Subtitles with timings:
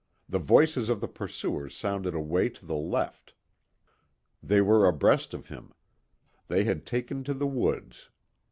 [0.27, 3.35] The voices of the pursuers sounded away to the left.
[4.41, 5.73] They were abreast of him.
[6.47, 8.09] They had taken to the woods.